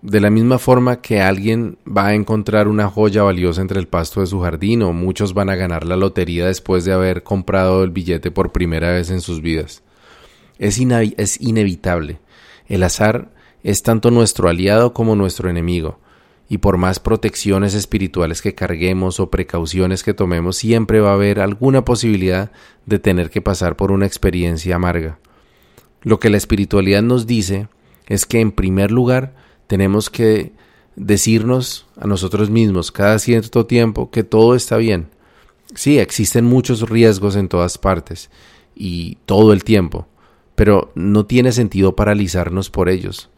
[0.00, 4.20] De la misma forma que alguien va a encontrar una joya valiosa entre el pasto
[4.20, 7.90] de su jardín o muchos van a ganar la lotería después de haber comprado el
[7.90, 9.82] billete por primera vez en sus vidas.
[10.58, 12.18] Es, es inevitable.
[12.66, 13.30] El azar
[13.62, 15.98] es tanto nuestro aliado como nuestro enemigo
[16.52, 21.40] y por más protecciones espirituales que carguemos o precauciones que tomemos, siempre va a haber
[21.40, 22.52] alguna posibilidad
[22.84, 25.18] de tener que pasar por una experiencia amarga.
[26.02, 27.68] Lo que la espiritualidad nos dice
[28.06, 29.34] es que en primer lugar
[29.66, 30.52] tenemos que
[30.94, 35.08] decirnos a nosotros mismos cada cierto tiempo que todo está bien.
[35.74, 38.28] Sí, existen muchos riesgos en todas partes
[38.74, 40.06] y todo el tiempo,
[40.54, 43.30] pero no tiene sentido paralizarnos por ellos.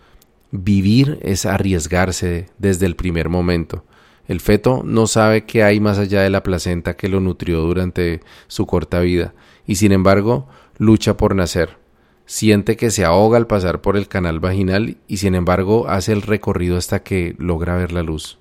[0.57, 3.85] Vivir es arriesgarse desde el primer momento.
[4.29, 8.21] El feto no sabe qué hay más allá de la placenta que lo nutrió durante
[8.47, 9.35] su corta vida,
[9.67, 10.47] y sin embargo
[10.79, 11.79] lucha por nacer.
[12.25, 16.23] Siente que se ahoga al pasar por el canal vaginal y sin embargo hace el
[16.23, 18.39] recorrido hasta que logra ver la luz.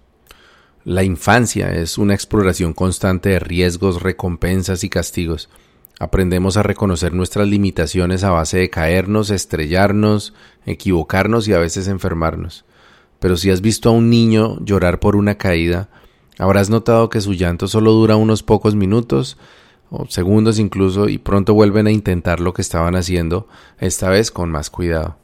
[0.84, 5.50] La infancia es una exploración constante de riesgos, recompensas y castigos.
[6.00, 10.34] Aprendemos a reconocer nuestras limitaciones a base de caernos, estrellarnos,
[10.66, 12.66] equivocarnos y a veces enfermarnos.
[13.20, 15.90] Pero si has visto a un niño llorar por una caída,
[16.40, 19.38] habrás notado que su llanto solo dura unos pocos minutos
[19.90, 23.48] o segundos incluso y pronto vuelven a intentar lo que estaban haciendo,
[23.80, 25.18] esta vez con más cuidado.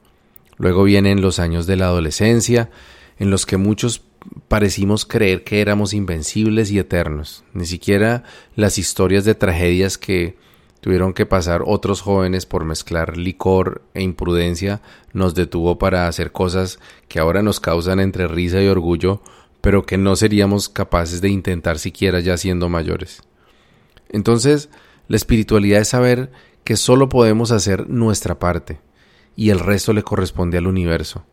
[0.57, 2.69] Luego vienen los años de la adolescencia,
[3.17, 4.03] en los que muchos
[4.47, 7.43] parecimos creer que éramos invencibles y eternos.
[7.53, 8.23] Ni siquiera
[8.55, 10.37] las historias de tragedias que
[10.81, 14.81] tuvieron que pasar otros jóvenes por mezclar licor e imprudencia
[15.13, 19.21] nos detuvo para hacer cosas que ahora nos causan entre risa y orgullo,
[19.61, 23.21] pero que no seríamos capaces de intentar siquiera ya siendo mayores.
[24.09, 24.69] Entonces,
[25.07, 26.31] la espiritualidad es saber
[26.63, 28.79] que solo podemos hacer nuestra parte
[29.35, 31.25] y el resto le corresponde al universo.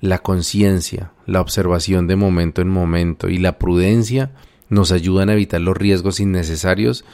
[0.00, 4.32] La conciencia, la observación de momento en momento y la prudencia
[4.68, 7.04] nos ayudan a evitar los riesgos innecesarios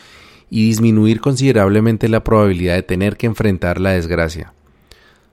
[0.51, 4.53] y disminuir considerablemente la probabilidad de tener que enfrentar la desgracia.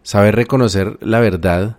[0.02, 1.78] Saber reconocer la verdad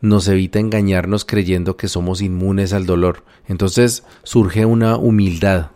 [0.00, 3.24] nos evita engañarnos creyendo que somos inmunes al dolor.
[3.46, 5.70] Entonces surge una humildad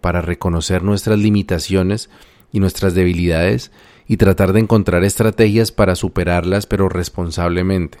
[0.00, 2.10] para reconocer nuestras limitaciones
[2.50, 3.70] y nuestras debilidades
[4.06, 7.98] y tratar de encontrar estrategias para superarlas pero responsablemente.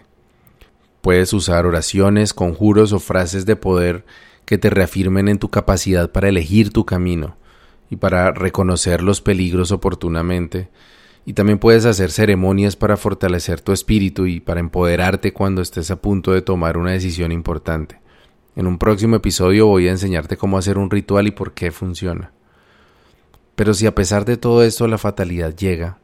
[1.00, 4.04] Puedes usar oraciones, conjuros o frases de poder
[4.46, 7.37] que te reafirmen en tu capacidad para elegir tu camino
[7.90, 10.68] y para reconocer los peligros oportunamente.
[11.24, 16.00] Y también puedes hacer ceremonias para fortalecer tu espíritu y para empoderarte cuando estés a
[16.00, 18.00] punto de tomar una decisión importante.
[18.56, 22.32] En un próximo episodio voy a enseñarte cómo hacer un ritual y por qué funciona.
[23.54, 25.98] Pero si a pesar de todo esto la fatalidad llega,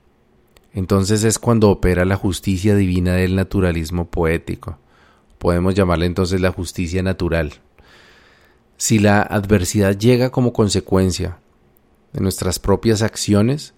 [0.72, 4.78] entonces es cuando opera la justicia divina del naturalismo poético.
[5.38, 7.54] Podemos llamarle entonces la justicia natural.
[8.76, 11.38] Si la adversidad llega como consecuencia
[12.14, 13.74] de nuestras propias acciones,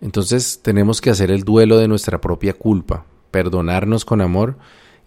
[0.00, 4.58] entonces tenemos que hacer el duelo de nuestra propia culpa, perdonarnos con amor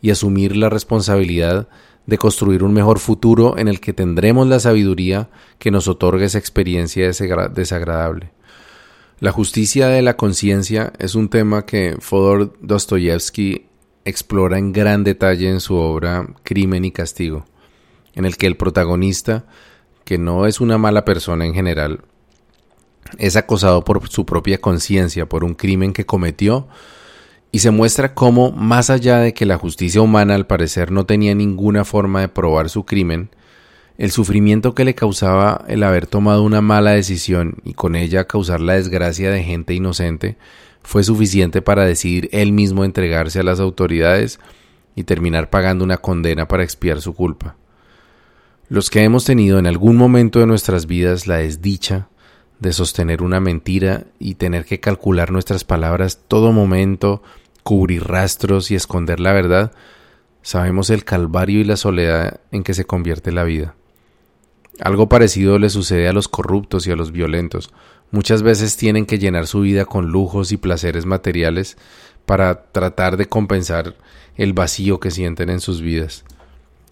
[0.02, 1.68] y asumir la responsabilidad
[2.06, 6.38] de construir un mejor futuro en el que tendremos la sabiduría que nos otorga esa
[6.38, 8.32] experiencia desagradable.
[9.20, 13.66] La justicia de la conciencia es un tema que Fodor Dostoyevsky
[14.06, 17.46] explora en gran detalle en su obra Crimen y Castigo,
[18.14, 19.46] en el que el protagonista,
[20.06, 22.02] que no es una mala persona en general,
[23.18, 26.68] es acosado por su propia conciencia por un crimen que cometió
[27.52, 31.34] y se muestra cómo, más allá de que la justicia humana al parecer no tenía
[31.34, 33.30] ninguna forma de probar su crimen,
[33.98, 38.62] el sufrimiento que le causaba el haber tomado una mala decisión y con ella causar
[38.62, 40.38] la desgracia de gente inocente
[40.84, 44.40] fue suficiente para decidir él mismo entregarse a las autoridades
[44.96, 47.56] y terminar pagando una condena para expiar su culpa.
[48.70, 52.10] Los que hemos tenido en algún momento de nuestras vidas la desdicha
[52.60, 57.22] de sostener una mentira y tener que calcular nuestras palabras todo momento,
[57.64, 59.72] cubrir rastros y esconder la verdad,
[60.42, 63.76] sabemos el calvario y la soledad en que se convierte la vida.
[64.80, 67.72] Algo parecido le sucede a los corruptos y a los violentos.
[68.12, 71.78] Muchas veces tienen que llenar su vida con lujos y placeres materiales
[72.26, 73.96] para tratar de compensar
[74.36, 76.24] el vacío que sienten en sus vidas.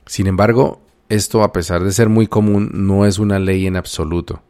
[0.08, 4.42] Sin embargo, esto, a pesar de ser muy común, no es una ley en absoluto.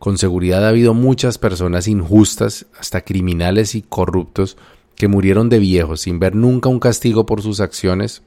[0.00, 4.56] Con seguridad ha habido muchas personas injustas, hasta criminales y corruptos,
[4.96, 8.22] que murieron de viejos sin ver nunca un castigo por sus acciones,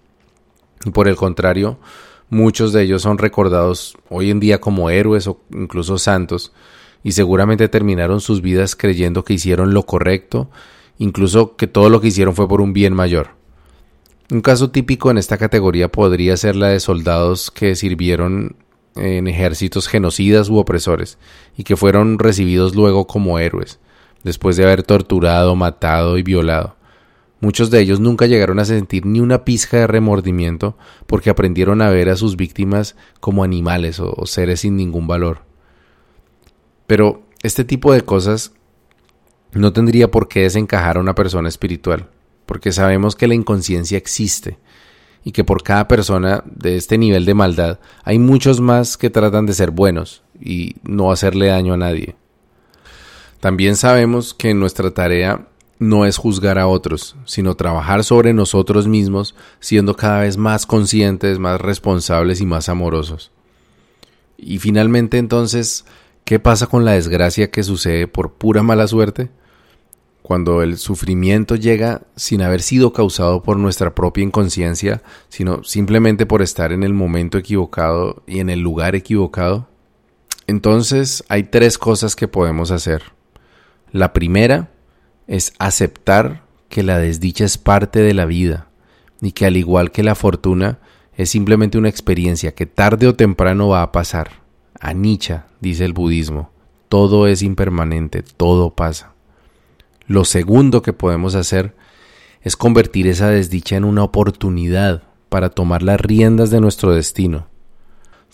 [0.85, 1.79] y por el contrario,
[2.29, 6.53] muchos de ellos son recordados hoy en día como héroes o incluso santos,
[7.03, 10.51] y seguramente terminaron sus vidas creyendo que hicieron lo correcto,
[10.99, 13.29] incluso que todo lo que hicieron fue por un bien mayor.
[14.29, 18.57] Un caso típico en esta categoría podría ser la de soldados que sirvieron
[18.95, 21.17] en ejércitos genocidas u opresores,
[21.57, 23.79] y que fueron recibidos luego como héroes,
[24.23, 26.75] después de haber torturado, matado y violado.
[27.43, 30.77] Muchos de ellos nunca llegaron a sentir ni una pizca de remordimiento
[31.07, 35.41] porque aprendieron a ver a sus víctimas como animales o, seres sin ningún valor.
[36.87, 38.53] Pero este tipo de cosas
[39.51, 42.07] no tendría por qué desencajar a una persona espiritual,
[42.45, 44.57] porque sabemos que la inconsciencia existe
[45.23, 49.45] y que por cada persona de este nivel de maldad hay muchos más que tratan
[49.45, 52.15] de ser buenos y no hacerle daño a nadie.
[53.39, 55.47] También sabemos que nuestra tarea
[55.79, 61.39] no es juzgar a otros, sino trabajar sobre nosotros mismos, siendo cada vez más conscientes,
[61.39, 63.31] más responsables y más amorosos.
[64.37, 65.85] Y finalmente entonces,
[66.23, 69.29] ¿qué pasa con la desgracia que sucede por pura mala suerte?
[70.23, 76.41] Cuando el sufrimiento llega sin haber sido causado por nuestra propia inconsciencia, sino simplemente por
[76.41, 79.67] estar en el momento equivocado y en el lugar equivocado,
[80.47, 83.03] entonces hay tres cosas que podemos hacer.
[83.91, 84.71] La primera
[85.27, 88.67] es aceptar que la desdicha es parte de la vida
[89.21, 90.79] y que al igual que la fortuna
[91.15, 94.41] es simplemente una experiencia que tarde o temprano va a pasar.
[94.79, 96.49] Anicha, dice el budismo,
[96.87, 99.12] todo es impermanente, todo pasa.
[100.07, 101.75] Lo segundo que podemos hacer
[102.41, 107.47] es convertir esa desdicha en una oportunidad para tomar las riendas de nuestro destino,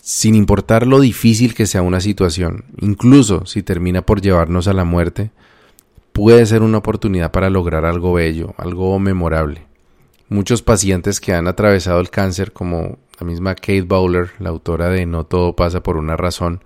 [0.02, 4.84] sin importar lo difícil que sea una situación, incluso si termina por llevarnos a la
[4.84, 5.30] muerte,
[6.12, 9.66] puede ser una oportunidad para lograr algo bello, algo memorable.
[10.28, 15.06] Muchos pacientes que han atravesado el cáncer, como la misma Kate Bowler, la autora de
[15.06, 16.62] No todo pasa por una razón,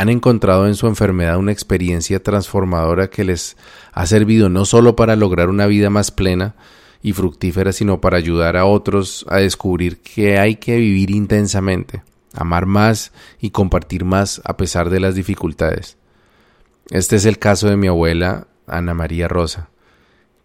[0.00, 3.58] han encontrado en su enfermedad una experiencia transformadora que les
[3.92, 6.54] ha servido no solo para lograr una vida más plena
[7.02, 12.64] y fructífera, sino para ayudar a otros a descubrir que hay que vivir intensamente, amar
[12.64, 15.98] más y compartir más a pesar de las dificultades.
[16.88, 19.68] Este es el caso de mi abuela Ana María Rosa.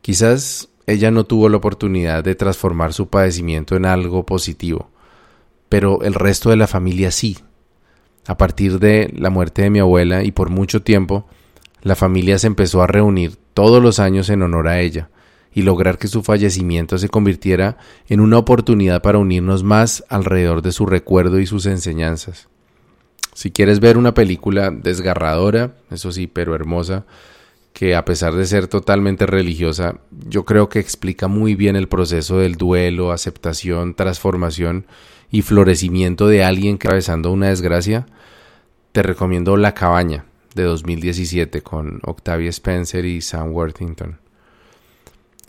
[0.01, 4.89] Quizás ella no tuvo la oportunidad de transformar su padecimiento en algo positivo,
[5.70, 7.38] pero el resto de la familia sí.
[8.28, 11.28] A partir de la muerte de mi abuela y por mucho tiempo,
[11.82, 15.09] la familia se empezó a reunir todos los años en honor a ella
[15.53, 17.78] y lograr que su fallecimiento se convirtiera
[18.09, 22.49] en una oportunidad para unirnos más alrededor de su recuerdo y sus enseñanzas.
[23.34, 27.05] Si quieres ver una película desgarradora, eso sí, pero hermosa,
[27.73, 32.39] que a pesar de ser totalmente religiosa, yo creo que explica muy bien el proceso
[32.39, 34.86] del duelo, aceptación, transformación
[35.30, 38.05] y florecimiento de alguien que atravesando una desgracia,
[38.95, 40.23] te recomiendo La Cabaña
[40.53, 44.19] de 2017 con Octavia Spencer y Sam Worthington.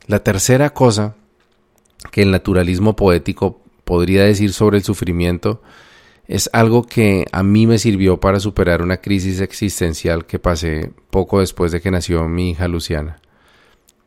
[0.08, 1.14] La tercera cosa
[2.10, 5.62] que el naturalismo poético podría decir sobre el sufrimiento
[6.26, 11.38] es algo que a mí me sirvió para superar una crisis existencial que pasé poco
[11.38, 13.20] después de que nació mi hija Luciana.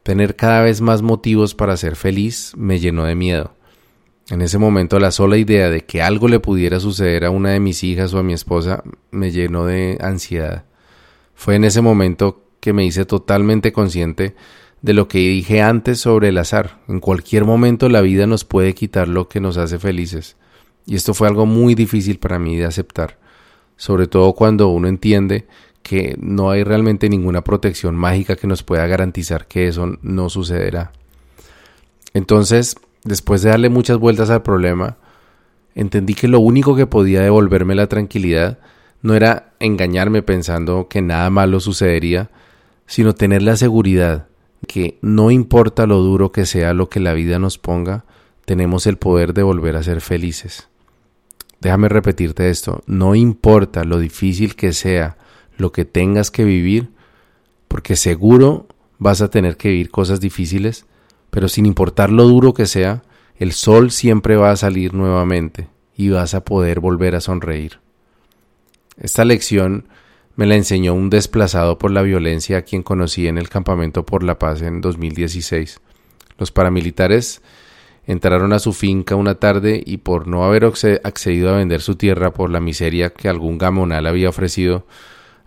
[0.03, 3.53] Tener cada vez más motivos para ser feliz me llenó de miedo.
[4.30, 7.59] En ese momento la sola idea de que algo le pudiera suceder a una de
[7.59, 10.65] mis hijas o a mi esposa me llenó de ansiedad.
[11.34, 14.36] Fue en ese momento que me hice totalmente consciente
[14.82, 16.80] de lo que dije antes sobre el azar.
[16.88, 20.38] En cualquier momento la vida nos puede quitar lo que nos hace felices.
[20.86, 23.17] Y esto fue algo muy difícil para mí de aceptar,
[23.77, 25.47] sobre todo cuando uno entiende
[25.82, 30.91] que no hay realmente ninguna protección mágica que nos pueda garantizar que eso no sucederá.
[32.13, 32.75] Entonces,
[33.10, 34.97] después de darle muchas vueltas al problema,
[35.74, 38.60] entendí que lo único que podía devolverme la tranquilidad
[39.01, 42.30] no era engañarme pensando que nada malo sucedería,
[42.86, 44.28] sino tener la seguridad
[44.68, 48.05] que no importa lo duro que sea lo que la vida nos ponga,
[48.45, 50.68] tenemos el poder de volver a ser felices.
[51.62, 55.18] Déjame repetirte esto, no importa lo difícil que sea
[55.57, 56.91] lo que tengas que vivir,
[57.68, 58.68] porque seguro
[58.99, 60.86] vas a tener que vivir cosas difíciles,
[61.30, 63.03] pero sin importar lo duro que sea,
[63.38, 67.80] el sol siempre va a salir nuevamente y vas a poder volver a sonreír.
[68.97, 69.88] Esta lección
[70.36, 74.23] me la enseñó un desplazado por la violencia a quien conocí en el campamento por
[74.23, 75.80] la paz en 2016.
[76.38, 77.41] Los paramilitares
[78.07, 82.34] entraron a su finca una tarde y por no haber accedido a vender su tierra
[82.34, 84.88] por la miseria que algún gamonal había ofrecido,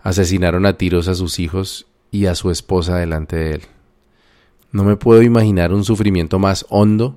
[0.01, 3.61] asesinaron a tiros a sus hijos y a su esposa delante de él.
[4.73, 7.15] No me puedo imaginar un sufrimiento más hondo,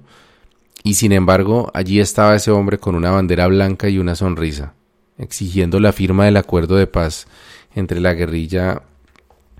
[0.84, 4.74] y sin embargo allí estaba ese hombre con una bandera blanca y una sonrisa,
[5.18, 7.26] exigiendo la firma del acuerdo de paz
[7.74, 8.82] entre la guerrilla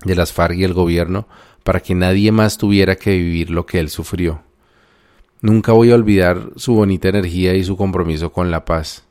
[0.05, 1.27] de las FARC y el gobierno
[1.63, 4.41] para que nadie más tuviera que vivir lo que él sufrió.
[5.41, 9.03] Nunca voy a olvidar su bonita energía y su compromiso con la paz.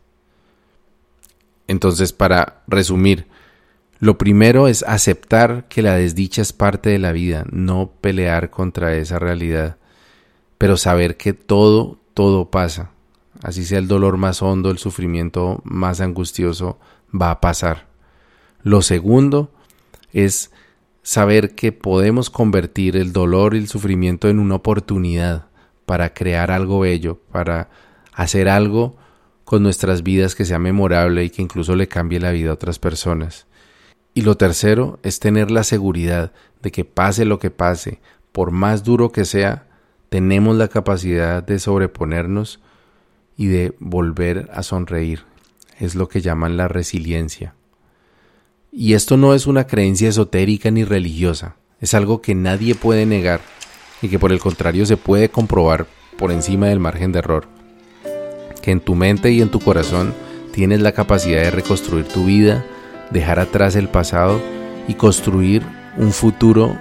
[1.67, 3.27] Entonces, para resumir,
[3.99, 8.95] lo primero es aceptar que la desdicha es parte de la vida, no pelear contra
[8.97, 9.79] esa realidad,
[10.59, 12.91] pero saber que todo, todo pasa.
[13.43, 16.79] Así sea el dolor más hondo, el sufrimiento más angustioso,
[17.11, 17.87] va a pasar.
[18.63, 19.51] Lo segundo
[20.13, 20.51] es
[21.03, 25.47] saber que podemos convertir el dolor y el sufrimiento en una oportunidad
[25.87, 27.71] para crear algo bello, para
[28.13, 28.97] hacer algo
[29.45, 32.79] con nuestras vidas que sea memorable y que incluso le cambie la vida a otras
[32.79, 33.47] personas.
[34.17, 38.01] Y lo tercero es tener la seguridad de que pase lo que pase,
[38.33, 39.67] por más duro que sea,
[40.09, 42.59] tenemos la capacidad de sobreponernos
[43.37, 45.25] y de volver a sonreír.
[45.79, 47.57] Es lo que llaman la resiliencia.
[48.73, 53.43] Y esto no es una creencia esotérica ni religiosa, es algo que nadie puede negar
[54.01, 55.87] y que por el contrario se puede comprobar
[56.17, 57.49] por encima del margen de error.
[58.63, 60.15] Que en tu mente y en tu corazón
[60.55, 62.65] tienes la capacidad de reconstruir tu vida,
[63.11, 64.41] dejar atrás el pasado
[64.89, 65.63] y construir
[65.97, 66.77] un futuro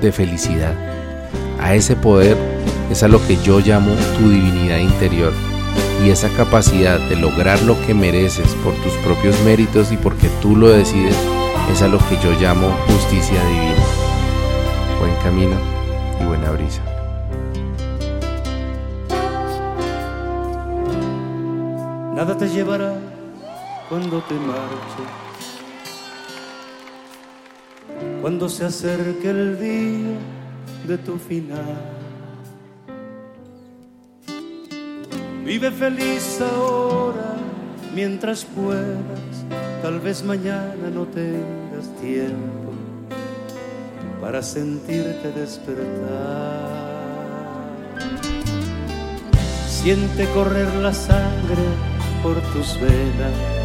[0.00, 0.74] de felicidad.
[1.60, 2.36] A ese poder
[2.90, 5.32] es a lo que yo llamo tu divinidad interior
[6.04, 10.54] y esa capacidad de lograr lo que mereces por tus propios méritos y porque tú
[10.56, 11.16] lo decides
[11.72, 13.84] es a lo que yo llamo justicia divina.
[15.00, 15.56] Buen camino
[16.20, 16.82] y buena brisa.
[22.14, 22.94] Nada te llevará
[23.88, 25.25] cuando te marches.
[28.20, 30.18] Cuando se acerque el día
[30.86, 31.96] de tu final.
[35.44, 37.36] Vive feliz ahora
[37.94, 39.44] mientras puedas,
[39.80, 42.72] tal vez mañana no tengas tiempo
[44.20, 46.66] para sentirte despertar.
[49.68, 51.62] Siente correr la sangre
[52.22, 53.55] por tus venas.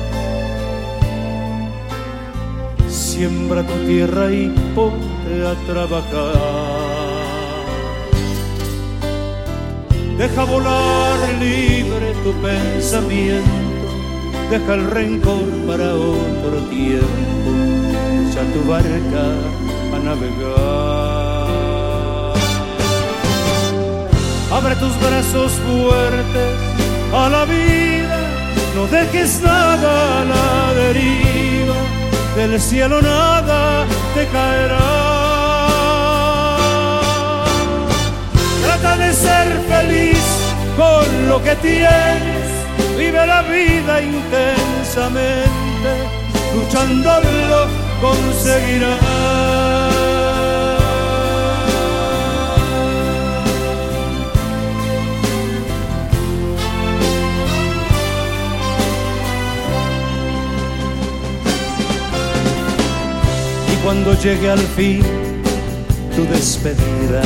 [3.12, 6.32] Siembra tu tierra y ponte a trabajar.
[10.18, 13.88] Deja volar libre tu pensamiento,
[14.50, 17.52] deja el rencor para otro tiempo,
[18.30, 19.26] echa tu barca
[19.94, 21.52] a navegar.
[24.54, 26.52] Abre tus brazos fuertes
[27.14, 28.20] a la vida,
[28.74, 31.31] no dejes nada a la deriva,
[32.36, 34.80] del cielo nada te caerá.
[38.64, 40.24] Trata de ser feliz
[40.78, 42.48] con lo que tienes,
[42.98, 45.92] vive la vida intensamente,
[46.56, 47.20] luchando
[47.50, 47.68] lo
[48.02, 49.01] conseguirás.
[63.84, 65.02] Cuando llegue al fin
[66.16, 67.22] tu despedida,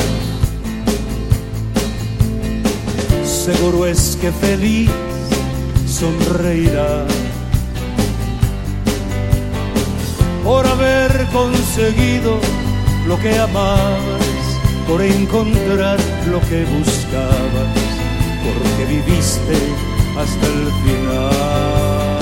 [3.24, 4.90] seguro es que feliz
[5.86, 7.04] sonreirá
[10.44, 12.38] por haber conseguido
[13.06, 13.98] lo que amabas,
[14.86, 15.98] por encontrar
[16.30, 17.76] lo que buscabas,
[18.44, 19.56] porque viviste
[20.16, 22.15] hasta el final.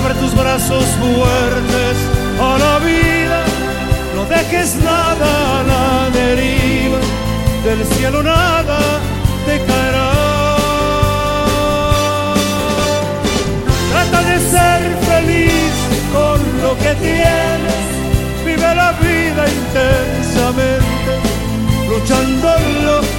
[0.00, 1.96] Abre tus brazos fuertes.
[2.40, 3.44] A la vida,
[4.14, 6.98] no dejes nada a la deriva.
[7.64, 8.78] Del cielo nada
[9.44, 10.10] te caerá.
[13.92, 14.80] Trata de ser
[15.10, 15.72] feliz
[16.14, 17.84] con lo que tienes,
[18.46, 21.12] vive la vida intensamente,
[21.90, 22.48] luchando
[22.86, 23.09] lo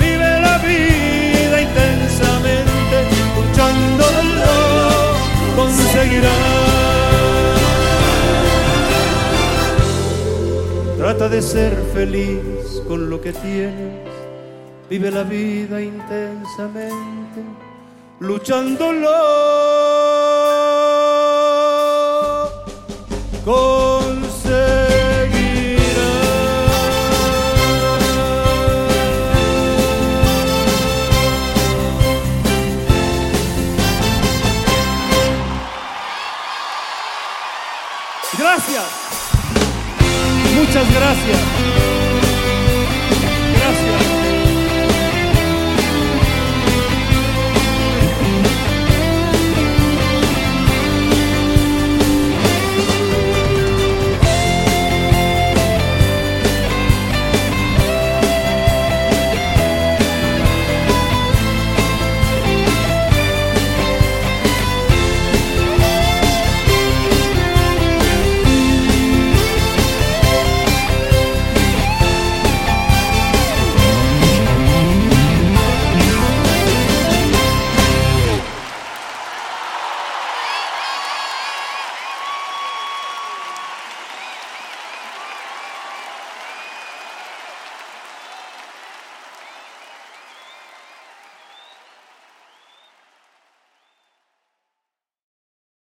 [0.00, 2.96] vive la vida intensamente,
[3.36, 4.52] luchándolo
[5.56, 6.64] conseguirás.
[10.98, 14.08] Trata de ser feliz con lo que tienes,
[14.88, 17.42] vive la vida intensamente,
[18.20, 19.10] luchándolo
[23.44, 23.83] Gracias.
[40.74, 41.63] Muchas gracias.